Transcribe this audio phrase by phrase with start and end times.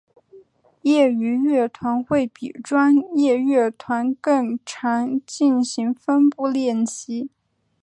[0.81, 7.29] 业余乐团会比专业乐团更常进行分部练习。